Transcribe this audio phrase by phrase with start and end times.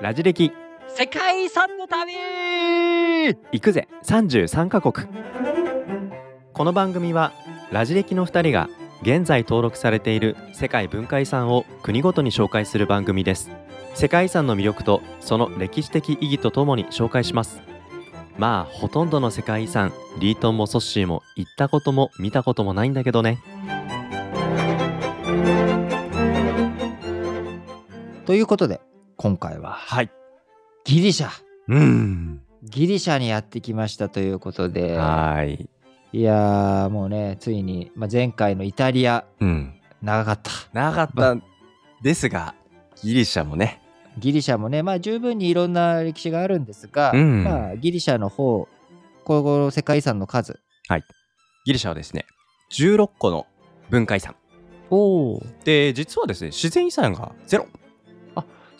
[0.00, 0.52] ラジ歴。
[0.88, 2.12] 世界遺産の旅。
[3.52, 3.88] 行くぜ。
[4.04, 5.08] 33カ国。
[6.52, 7.32] この番組は
[7.70, 8.68] ラジ歴の2人が
[9.00, 13.50] 現在登録されている世界文化遺産を国ごとに紹介する番組です。
[13.94, 17.62] 世界遺産の魅力とその歴史的意義とともに紹介します。
[18.36, 23.38] まあほとんどの世界遺産リートンもソッシーも行ったことも見たこともないんだけどね。
[28.26, 28.80] ということで
[29.22, 29.70] 今回は。
[29.70, 30.10] はい。
[30.84, 31.28] ギリシャ。
[31.68, 32.42] うん。
[32.64, 34.96] ギリシャにやってきましたということで。
[34.96, 35.68] はい。
[36.12, 39.24] いやーもうねついに、まあ、前回のイタリア。
[39.38, 39.80] うん。
[40.02, 40.50] 長かった。
[40.72, 41.36] 長かった。
[42.02, 42.56] ですが
[43.00, 43.80] ギリシャもね。
[44.18, 47.44] ギリシャもねまあ十分にいろんな歴史があるんですが、うん。
[47.44, 48.66] まあ、ギリシャの方
[49.22, 50.58] この世界遺産の数。
[51.64, 52.26] ギリシャはですね
[52.72, 53.46] 16個の
[53.88, 54.34] 文化遺産。
[54.90, 57.68] おおで実はですね自然遺産がゼロ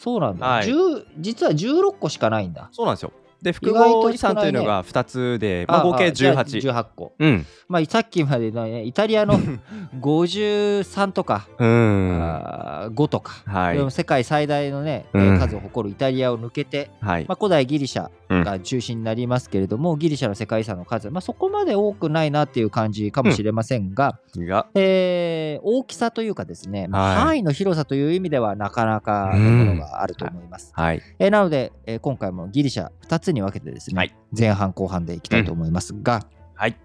[0.02, 0.66] そうなんだ、はい。
[0.66, 2.68] 10実は16個しかないんだ。
[2.72, 7.12] そうなんですよで複合遺産というのが2つで、まあ、合計じゃあ18 18個。
[7.18, 7.46] うん。
[7.68, 9.38] まあさっきまでのねイタリアの
[10.00, 12.18] 53とか、うん。
[12.22, 13.76] あー5とか、はい。
[13.76, 15.38] でも世界最大のね、うん。
[15.38, 17.24] 数を誇るイタリアを抜けて、はい。
[17.28, 30.72] まあ、古代ギリシャが中心になりますけれども、ギリシャの世界遺産の数、まあ、そこまで多くないなっていう感じかもしれませんが、がえー大きさというかですね、範囲の広さという意味ではなかなかのものがあると思います。
[30.74, 31.00] はい。
[31.18, 34.14] えーなので、えー今回もギリシャ2つに分けてですね、はい。
[34.36, 36.76] 前半後半でいきたいと思いますが、はい。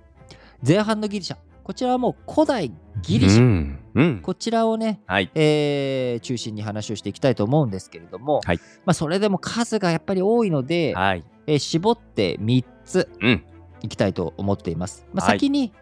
[0.66, 4.20] 前半のギリシャこちらはもう古代ギリシャ、うん、うん。
[4.22, 5.30] こちらをね、はい。
[5.36, 8.58] えー中心に話をしていきたいと思うんですけれども、はい。
[8.86, 11.23] まあ、それでも数がやっぱり多いので、はい。
[11.45, 13.44] えー絞って3つうん。
[13.82, 15.06] いきたいと思っています。
[15.14, 15.39] まあ、はい。
[15.39, 15.73] 先に、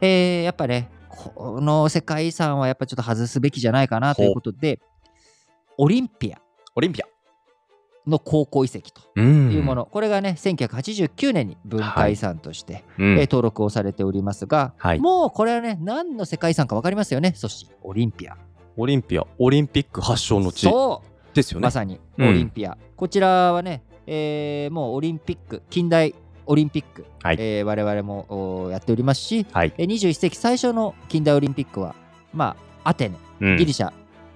[0.00, 4.80] えーやっぱねこの世界遺産はやっぱちょっと外すべきじゃないかなということで
[5.76, 6.40] オリンピア。
[6.74, 7.06] オリンピア
[8.06, 9.52] の考古遺跡とうん。
[9.52, 13.12] いうもの、これがね1989年に文化遺産として、うん。
[13.12, 14.98] えー登録をされておりますが、はい。
[15.00, 17.32] もうこれはね何の世界遺産か分かりますよね。
[17.36, 18.36] そしてオリンピア。
[18.76, 19.26] オリンピア。
[19.38, 21.34] オリンピック発祥の地そう。
[21.34, 21.64] ですよね。
[21.64, 22.28] まさにうん。
[22.28, 26.14] オリンピア、こちらはね、えーもうオリンピック近代
[26.46, 27.36] オリンピック、はい。
[27.38, 29.72] えー我々もおやっておりますし、はい。
[29.78, 31.94] えー21世紀最初の近代オリンピックは
[32.34, 33.56] まあアテネうん。
[33.56, 33.92] ギリシャ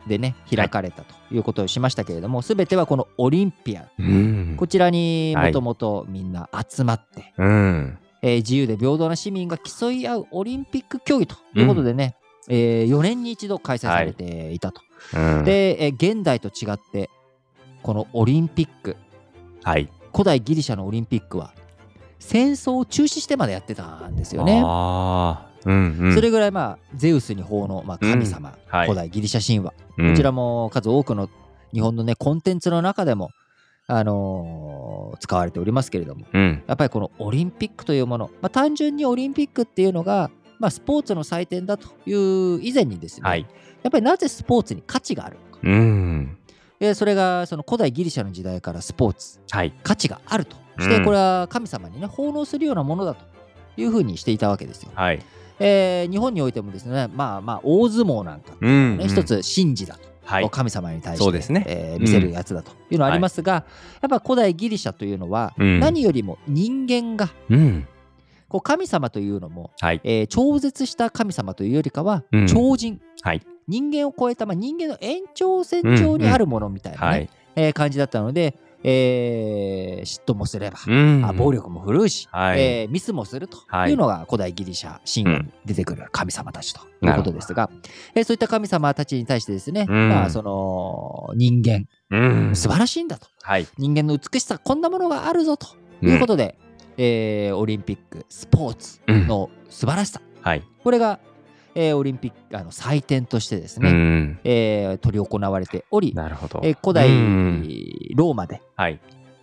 [0.06, 4.54] でね、開かれたということをしましたけれども、すべてはこのオリンピアうん。
[4.56, 7.98] こちらにはいもともとみんな集まって、うん。
[8.22, 12.16] えー自由で平等な市民が競い合うオリンピック競技ということでね、
[12.48, 14.80] え4年に一度開催されていたと。
[15.14, 15.44] うん。
[15.44, 17.10] で、えー現代と違って
[17.82, 18.96] このオリンピック
[19.62, 19.88] はい。
[20.12, 21.52] 古代ギリシャのオリンピックは
[22.18, 24.62] 戦争を中止してまでやってたんですよね。
[25.64, 26.14] うんうん。
[26.14, 28.86] それぐらいまあゼウスに奉の、まあ、神様、うんはい。
[28.86, 30.10] 古代ギリシャ神話、うん。
[30.10, 31.28] こちらも数多くの
[31.72, 33.30] 日本のねコンテンツの中でも、
[33.86, 36.62] あのー使われておりますけれどもうん。
[36.66, 42.12] やっぱりこのオリンピックというもの、まあ、単純にオリンピックっていうのが、まあ、スポーツの祭典だとい
[42.56, 43.46] う以前にですね、はい。
[43.82, 45.60] やっぱりなぜスポーツに価値があるのか。
[45.62, 46.38] うん。
[46.78, 49.72] でそれがその古代ギリシャの時代からスポーツはい。
[49.82, 50.56] 価値があると。
[50.78, 51.04] して、うん。
[51.04, 53.24] これは神様にね奉納するようなものだと
[53.78, 54.90] いうふうにしていたわけですよ。
[54.94, 55.22] はい
[55.58, 59.08] えー日本においてもですねまあまあ大相撲なんかね、うんうん。
[59.08, 60.50] 一つ神事だと、はい。
[60.50, 61.64] 神様に対してね。
[61.66, 63.64] えー見せるやつだというのはありますが、
[64.02, 65.80] やっぱ古代ギリシャというのは、うん。
[65.80, 67.88] 何よりも人間がうん。
[68.48, 70.00] こう神様というのも、はい。
[70.04, 72.46] えー超絶した神様というよりかは、うん。
[72.46, 73.00] 超人。
[73.22, 73.42] はい。
[73.68, 77.28] 人間を超えた、まあ、人間の延長線上にあるものみたいな、ねはい。
[77.56, 78.56] えー感じだったので、
[78.90, 81.24] えー嫉妬もすれば、うん。
[81.24, 82.60] あ暴力も振るうし、はい。
[82.60, 83.90] えーミスもするとはい。
[83.90, 87.68] いうのが古代ギリシャ神話に出てくる神様たちということですが、
[88.14, 90.08] えーそういった神様たちに対してですね、うん。
[90.08, 92.56] まあ、その人間うん。
[92.56, 93.26] 素晴らしいんだと。
[93.42, 93.66] はい。
[93.76, 95.66] 人間の美しさこんなものがあるぞと
[96.02, 96.56] いうことで、
[96.96, 100.62] えーオリンピックスポーツの素晴らしさ、はい。
[100.84, 101.18] これが、
[101.78, 104.40] えーオリンピックあの祭典としてですうね、ん。
[104.44, 106.60] えー執り行われており、なるほど。
[106.64, 107.68] えー古代うん。
[108.16, 108.98] ローマではい。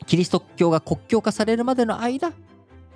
[0.07, 2.33] キリスト教が国教化されるまでの間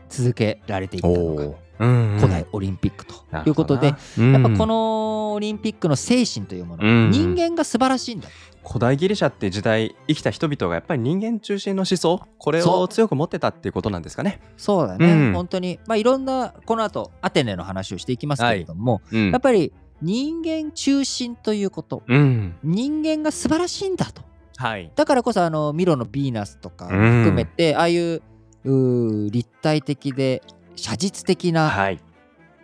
[0.09, 3.15] 続けられていったのがおー古代オリンピックと
[3.45, 8.29] いうことで、なやっぱこのオリンピックの精神というもの、うん人間が素晴らしいんだ。
[8.68, 14.41] 古代ギリシャって時代生きた人々がやっぱり人間中心の思想これを強く持ってたっていうことなんですかね。
[14.57, 14.88] そう。
[14.88, 15.33] だね、うん。
[15.33, 19.31] 本当にまあいろんなこの後アテネの話をしていきますけれども、うん。
[19.31, 19.71] やっぱり
[20.01, 22.56] 人間中心ということうん。
[22.62, 24.21] 人間が素晴らしいんだと。
[24.57, 24.91] はい。
[24.95, 26.91] だからこそあのミロのヴィーナスとかうん
[27.24, 28.21] 含めて、ああいう
[28.65, 30.41] 立体的で
[30.77, 32.00] 写実的なはい。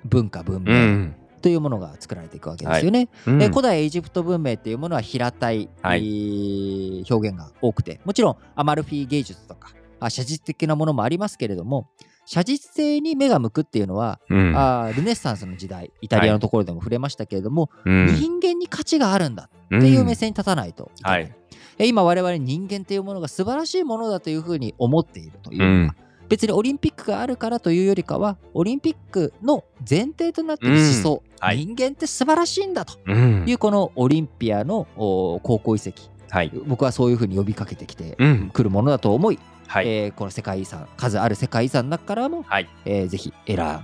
[0.06, 1.16] 文化文う明、ん。
[1.42, 3.10] というものが作られていくわけですよね。
[3.28, 3.42] うん。
[3.42, 11.90] えー古代エジプト文明っていうものは平たい、表現が多くてもちろんアマルフィ芸術とかあ写実的なものもありますけれども
[12.26, 14.54] 写実性に目が向くっていうのは、うん。
[14.56, 18.16] あールネッサンスの時代イタリアのところでも触れましたけれども、うん。
[18.16, 21.36] 人間に価値があるんだっていう目線に立たないといけない、はい。
[21.80, 25.96] え今我々人間っていうものが素晴らしいものだというふうに思っているというのは、
[26.30, 31.38] 別にオリンピックがあるからというよりかはオリンピックの前提となっている思想、うん。
[31.40, 31.58] はい。
[31.58, 32.98] 人間って素晴らしいんだと。
[33.06, 33.46] うん。
[33.48, 36.04] いうこのオリンピアのお高校遺跡。
[36.30, 36.52] はい。
[36.66, 38.50] 僕はそういうふうに呼びかけてきてうん。
[38.52, 39.88] くるものだと思い、はい。
[39.88, 42.70] えーこの世界遺産数ある世界遺産の中からも、はい。
[42.86, 43.84] えーぜひ選んだ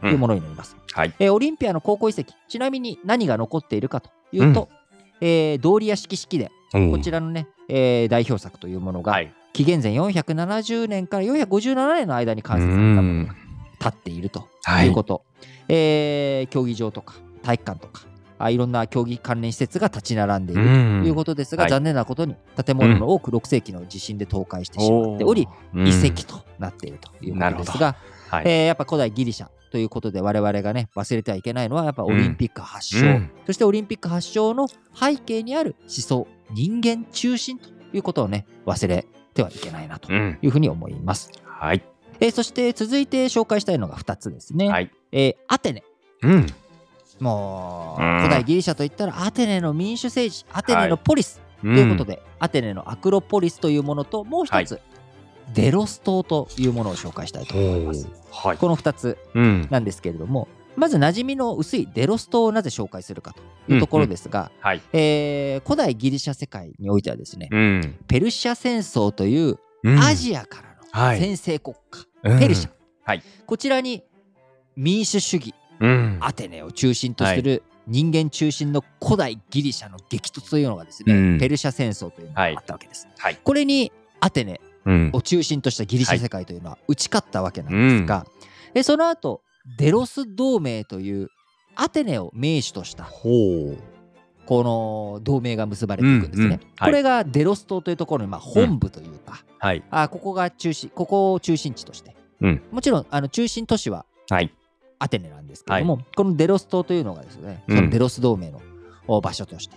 [0.00, 1.14] というものになります、はい。
[1.18, 4.68] えーオリンピアの高校遺跡ちなみに何が残っているかというと、
[5.20, 6.38] えードーリア式式
[6.72, 13.34] 殿こちらのね、えー代表作というものが、はい紀元前470年から457年の間に完成されたものが
[13.78, 14.88] 立っているとはい。
[14.88, 15.24] いうこと、
[15.68, 18.02] えー競技場とか体育館とか
[18.38, 21.70] あいろんな競技関連施設が立ち並んでいるということですが、はい。
[21.70, 27.96] 残念なことに建物の多く6世紀の地震で倒壊してしまっており、遺跡となっているということですが、
[28.30, 28.44] はい。
[28.46, 33.30] えーやっぱ古代ギリシャということで我々がね忘れてはいけないのはやっぱオリンピック発祥、うん。
[33.46, 40.38] そしてオリンピック発祥の背景にある思想人間中心ということをね忘れてはいけないなとうん。
[40.42, 41.82] いうふうに思います、はい。
[42.20, 44.90] えーそして続いて紹介したいのが2つですね、はい。
[45.12, 45.82] えーアテネ。
[46.22, 46.46] うん。
[47.20, 48.16] もううん。
[48.18, 54.80] 古代ギリシャといったらアテネの民主政治アテネのポリスとということで、アテネのアクロポリスというものともう一つ、
[55.54, 58.08] デロス島というものを紹介したいと思います。
[58.32, 58.56] はい。
[58.56, 59.68] この2つうん。
[59.70, 63.34] なんですけれどもまず馴染みの薄いデロス島をなぜ紹介するか
[63.66, 64.82] というところですが、はい。
[64.92, 67.96] えー古代ギリシャ世界においてはですね、うん。
[68.06, 69.58] ペルシャ戦争という
[70.00, 71.20] アジアからのはい。
[71.20, 72.38] 先制国家、うん。
[72.38, 72.70] ペルシャ、
[73.04, 73.22] はい。
[73.46, 74.02] こちらに
[74.76, 76.18] 民主主義うん。
[76.20, 81.38] アテネを中心とする人間中心の古代ギリシャの激突というのがですね、うん。
[81.38, 83.08] ペルシャ戦争というのがあったわけです。
[83.18, 83.38] はい。
[83.42, 85.10] これにアテネうん。
[85.12, 88.24] を中心としたギリシャ世界というのは打ち勝ったわけなんですが、
[88.72, 89.42] でその後
[89.78, 91.28] デロス同盟という
[91.76, 96.46] アテネを盟主としたこの同盟が結ばれていくんですね。
[96.46, 96.58] うんうん。
[96.58, 96.90] はい。
[96.90, 99.84] これがデロス島というところにまあ本部というか、はい。
[99.90, 102.62] あここが中心ここを中心地として、うん。
[102.72, 104.52] もちろんあの中心都市ははい。
[104.98, 108.60] アテネなんですけれども、このデロス島というのがですね、そのデロス同盟の
[109.06, 109.76] お場所として、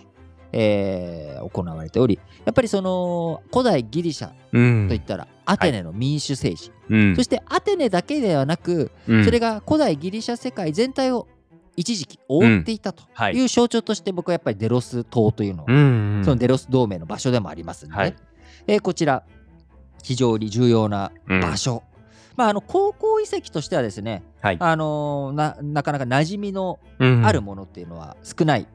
[0.56, 4.88] えー行われており、やっぱりその古代ギリシャうん。
[4.88, 7.16] といったらアテネの民主政治、うん。
[7.16, 9.24] そしてアテネだけではなく、うん。
[9.24, 11.26] それが古代ギリシャ世界全体を
[11.76, 16.22] 一時期覆っていたとはいいう象徴として僕はやっぱりデロス島というのは、うん。
[16.24, 18.16] そのデロス同盟の場所でもありますので、はい。
[18.66, 19.24] えーこちら
[20.02, 21.82] 非常に重要な場所、
[22.36, 24.56] まあ、あの高校遺跡としてはですね、はい。
[24.60, 27.26] あのーななかなか馴染みのうん。
[27.26, 28.66] あるものっていうのは少ないはいん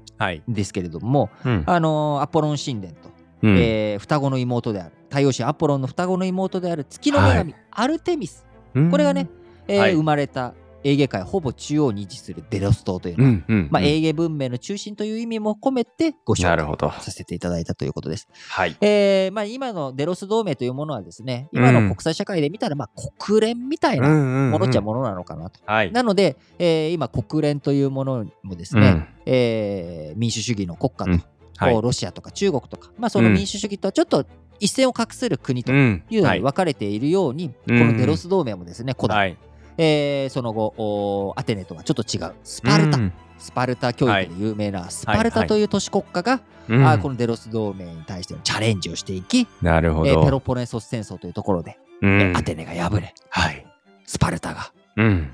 [0.48, 1.64] ですけれども、うん。
[1.66, 3.10] あのーアポロン神殿と、
[3.44, 3.58] うん。
[3.58, 4.92] えー双子の妹である。
[5.10, 8.46] 太陽神アポロンの双子の妹である月の女神、アルテミス。
[8.92, 9.28] これがね、
[9.68, 9.94] えーはい。
[9.96, 10.54] 生まれた
[10.84, 13.88] エーゲ海ほぼ中央に位置するデロス島というのは、うんうんまあ、うん。
[13.88, 18.28] エーゲ文明の中心という意味も込めてご紹介させていただいたということです。
[18.50, 18.78] はい。
[18.82, 25.60] えーまあ、今のデロス同盟というものはですね今の国際社会で見たらまあ国連みたいなもものっちゃものなのかなと。
[25.66, 25.92] はい。
[25.92, 31.24] なので、えー今国連というものもですね、えー民主主義の国家と、うん。
[31.58, 31.82] はい。
[31.82, 34.26] ロシアとか中国とか、まあ、その民主主義とはちょっと
[34.62, 36.38] 一線を画する国とうんいうのはい。
[36.40, 37.80] に分かれているように、うん。
[37.80, 39.38] このデロス同盟もですね古代、はい
[39.82, 42.34] えーその後おアテネとはちょっと違う。
[42.44, 43.14] スパルタ、うん。
[43.38, 46.86] スパルタ教育で有名なスパルタという都市国家が、うん。
[46.86, 52.22] あーこのデロス同盟に対してのチャレンジをしていき、なるほえーペどロポネソス戦争というところで、うん。
[52.22, 53.66] えーアテネが敗れはい。
[54.06, 54.72] スパルタが。
[54.98, 55.34] うん。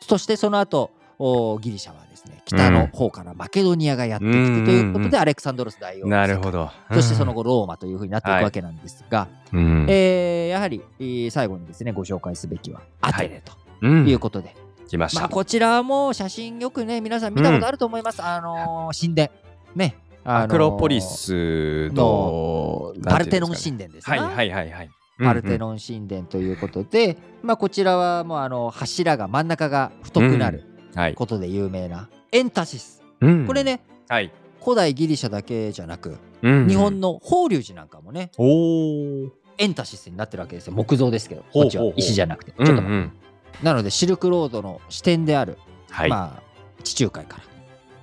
[0.00, 6.70] そしてその後おギリシャはですね北の方からマケドニアがやってきてということで、アレクサンドロス大王なるほど。
[6.92, 9.86] そしてその後ローマというふうになっていくわけなんですが、うん。
[9.88, 13.52] えーやはり、えー最後にですねご紹介すべきはアテネと。
[13.54, 15.28] うんいうことで、まあ、来ました。
[15.28, 19.30] こちらも写真よくね皆さん見たことあると思います、あのー神殿。
[19.74, 24.90] ね、あのーアクロポリスのパルテノンン神殿ですね、はいはいはいはい。
[25.18, 30.64] パルテノン神殿ということで、まあ、こちらはもうあの柱が真ん中が太くなる
[31.14, 33.46] ことで有名なエンタシス、うん。
[33.46, 34.32] これねはい。
[34.62, 36.68] 古代ギリシャだけじゃなく、うん。
[36.68, 38.30] 日本の法隆寺なんかもね
[39.58, 40.72] エンタシスになってるわけですよ。
[40.72, 41.92] 木造ですけどこっちは。
[41.96, 42.52] 石じゃなくて。
[42.52, 43.10] ちょちっと待って、
[43.62, 45.58] なのでシルクロードの視点である、
[45.90, 46.10] はい。
[46.10, 46.42] まあ
[46.82, 47.44] 地中海から、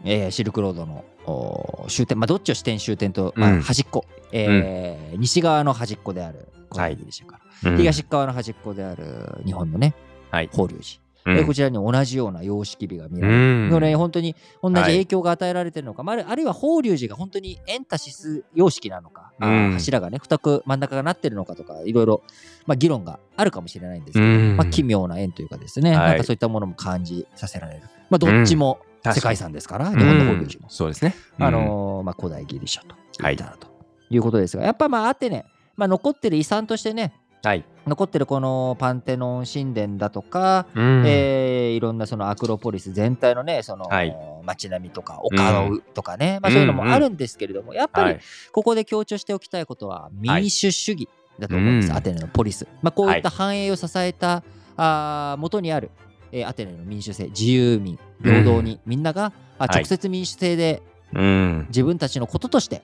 [0.06, 3.62] えーシルクロードのお終点まあどっちを視点終点と、まあうん。
[3.62, 7.78] 端っこ、えー西側の端っこである古代ギリシャから、うん。
[7.78, 9.96] 東側の端っこである日本のね、
[10.32, 10.50] はい。
[10.52, 11.38] 法隆寺うん。
[11.38, 13.40] えーこちらに同じような様式美が見られる。
[13.40, 13.70] うん。
[13.72, 14.92] これ本当に同じはい。
[14.92, 19.72] 影響が与えられてるのか、まああるいは法隆寺が本当にエンタシス様式なのか、うん。
[19.74, 22.24] 柱がね、二く真ん中がなってるのかとか、いろいろ、
[22.66, 24.58] まあ、議論があるかもしれないんですけど、うん。
[24.58, 26.10] まあ、奇妙な縁というかですね、はい。
[26.10, 27.82] なんかそういったものも感じさせられる。
[28.10, 28.90] まあ、どっちもうん。
[29.14, 30.70] 世界遺産ですから、日本の法隆寺も。
[30.70, 31.16] そうですね。
[31.38, 33.68] あのーまあ、古代ギリシャと言ったらと
[34.10, 35.46] いうことですが、やっぱまあアテネ、
[35.78, 37.64] まあ、残ってる遺産としてね、はい。
[37.88, 41.04] 残ってるこのパンテノン神殿だとか、うん。
[41.08, 44.16] えーいろんなそのアクロポリス全体のねその、はい。
[44.44, 48.20] 街並みとか丘のとかね、まあ、そういうのもあるんですけれども、やっぱりはい。
[48.52, 51.98] ここで強調しておきたいことは民主主義だと思うんです、うん。
[51.98, 54.44] アテネのポリス、まあ、こういった繁栄を支えた、
[54.76, 55.92] あー元にある、
[56.32, 59.70] えーアテネの民主制自由民平等に、みんながあはい。
[59.76, 60.82] 直接民主制で
[61.14, 61.66] うん。
[61.70, 62.82] 自分たちのこととして、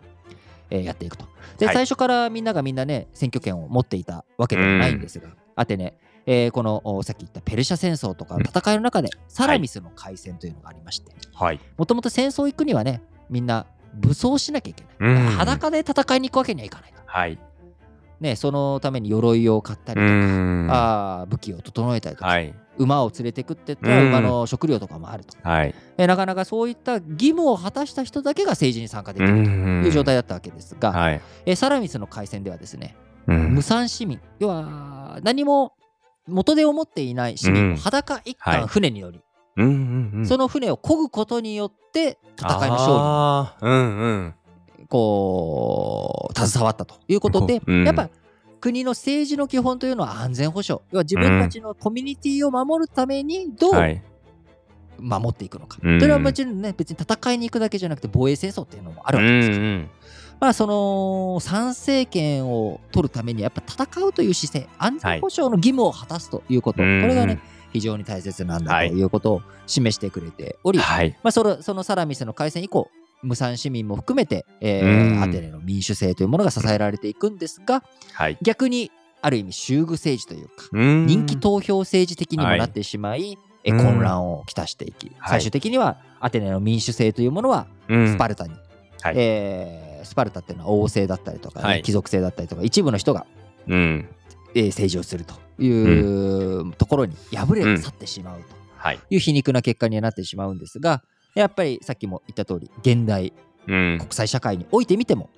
[0.70, 1.26] えーやっていくと。
[1.58, 11.60] で、はい最初からみんながみんなね、選挙権を持っていたわけではないんですが、アテネ、えーこのおさっき言ったペルシャ戦争とかの戦いの中で、サラミスの海戦というのがありまして、はい。
[11.78, 15.12] もともと戦争行くにはね、みんな武装しなきゃいけない。
[15.12, 17.14] うん裸で戦いに行くわけにはいかないから。
[17.14, 17.38] はい。
[18.20, 20.68] ね、そのために鎧を買ったりうとか、ん。
[20.72, 22.54] あー武器を整えたりとか、はい。
[22.78, 25.74] 馬を連れてくって言ったらうん馬の食料とかもあると、はい。
[25.98, 31.22] えーなかなかそういった義務を果たした人だけが政治に参加できうるとんいう状態だったわけですが、はい。
[31.46, 32.96] えーサラミスの海戦ではですね、
[33.28, 35.74] うん無産市民、要は何も
[36.28, 39.22] 元手を持っていない市民、うん裸一はい貫船に乗り、
[39.58, 40.26] うんうんうん。
[40.26, 43.72] その船を漕ぐことによって戦いの勝。
[44.28, 44.34] 利に
[44.88, 48.10] こう携わったということで、やっぱ
[48.66, 50.84] 国の政治の基本というのは安全保障。
[50.92, 54.02] 要は自分たちのコミュニティを守るためにどうはい。
[54.98, 56.00] 守っていくのか、うん。
[56.00, 59.90] それはもちろんね別に戦いに行くだけじゃなくて防衛戦争っていうのもあるうわけですけど、ん
[60.40, 67.40] まあその参政権を取るためにやっぱ戦うという姿勢安全保障の義務を果たすということ、うんこれがね
[67.72, 68.90] 非常に大切なんだはい。
[68.90, 71.16] ということを示してくれており、はい。
[71.22, 72.90] まあ、そのそのサラミスの開戦以降
[73.26, 75.20] 無産市民も含めて、えうん。
[75.22, 78.38] ーアテネの民主制というものが支えられていくんですがはい。
[78.42, 78.92] 逆に
[79.22, 83.38] ある意味宗具政治というか人人気投票政治的にもはいなってしまい、うん。
[83.64, 85.30] え混乱をきたしていき、はい。
[85.32, 88.54] 最終的にはアテネの民主制というものはスパルタに、
[89.02, 89.16] はい。
[89.18, 91.82] えースパルタっていうのは王政だったりとかね、はい。
[91.82, 93.26] 貴族制だったりとか一部の人が、
[93.68, 94.08] うん。
[94.54, 98.46] えー政治をするというところに敗れ去ってしまうと
[98.78, 99.00] はい。
[99.10, 101.02] いう皮肉な結果にはなってしまうんですが
[101.36, 103.34] やっぱりさっきも言った通り現代
[103.68, 103.98] うん。
[104.00, 105.30] 国際社会においてみても、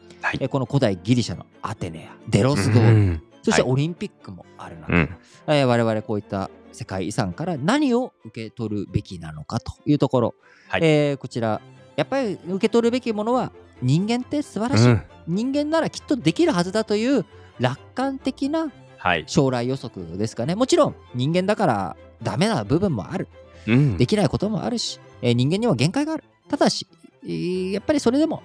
[0.50, 3.24] この古代ギリシャのアテネやデロスドうん。
[3.42, 3.72] そしてはい。
[3.72, 5.10] オリンピックもある中、うん。
[5.48, 10.36] えー我々こういった世界遺産から何を受け取るべきなのかというところ、
[10.68, 10.82] はい。
[10.84, 11.62] えーこちら
[11.96, 13.52] やっぱり受け取るべきものは
[13.82, 15.02] 人間って素晴らしい、うん。
[15.28, 17.26] 人間ならきっとできるはずだという
[17.60, 19.24] 楽観的なはい。
[19.28, 20.56] 将来予測ですかね。
[20.56, 23.28] もちろん人間だからダメな部分もある。
[23.68, 23.98] うん。
[23.98, 26.88] できないこともあるし、えー人間には限界があるただし、
[27.24, 28.42] えーやっぱりそれでも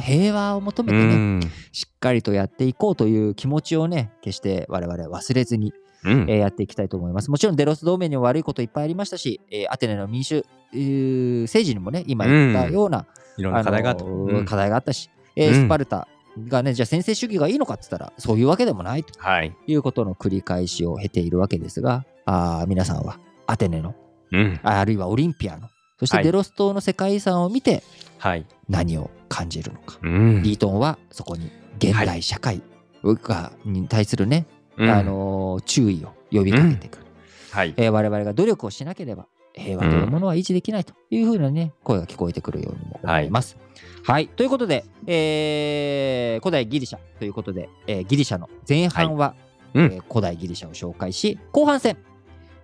[0.00, 1.40] 平和を求めてね、うん
[1.72, 5.72] しっかりとやっていこうという気持ちをね決して我々忘れずに
[6.04, 7.30] うんえーやっていきたいと思います。
[7.30, 14.04] もちろんデロス同盟にも悪いこといっぱいありましたし、えーアテネの民主、えー政治にもね、今言ったような、いろんな課題があった。
[14.04, 16.08] うんー課題があったし、えーうんスパルタ
[16.48, 19.54] がね、じゃあ先制主義がいいのかって言ったら、そういうわけでもないとはい。
[19.66, 23.94] いうことの繰り返しを経ているわけですが、あー皆さんはアテネの、
[24.32, 24.60] うん。
[24.64, 25.68] ああるいはオリンピアの、
[26.02, 27.84] そしてはいデロス島の世界遺産を見て
[28.18, 28.44] はい。
[28.68, 29.98] 何を感じるのか。
[30.02, 32.60] うんリートンはそこに現代社会
[33.04, 37.04] がに対するね、うんあのー注意を呼びかけてくる。
[37.52, 37.74] はい。
[37.76, 43.56] えー我々が努力をしなければ平和というものは維持できないというふうなね、声が聞こえてくるようにも思います。
[44.04, 49.34] はい、ということで、えー古代ギリシャということで、えーギリシャの前半は、
[49.74, 51.96] うんえー古代ギリシャを紹介し後半戦、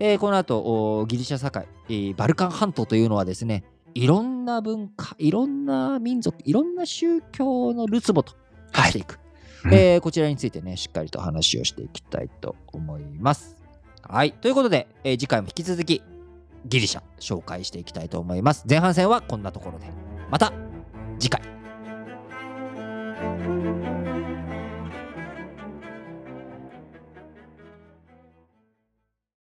[0.01, 0.59] えーこの後
[1.01, 3.65] おギリシャ社会、えーバルカン半島というのはですね
[3.95, 8.35] いろんな文化いろんな民族いろんな宗教のるつぼと
[8.73, 9.19] 化していく、
[9.65, 13.57] うんえーこちらについてねしっかりと話をしていきたいと思います。
[14.03, 14.33] はい。
[14.33, 16.03] ということで、えー次回も引き続き
[16.67, 18.65] ギリシャ紹介していきたいと思います。
[18.69, 19.87] 前半戦はこんなところで。
[20.31, 20.53] また
[21.19, 21.58] 次回。